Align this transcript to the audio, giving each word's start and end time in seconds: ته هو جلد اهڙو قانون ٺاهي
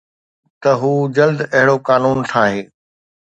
ته 0.61 0.71
هو 0.81 0.91
جلد 1.17 1.39
اهڙو 1.55 1.75
قانون 1.87 2.17
ٺاهي 2.29 2.61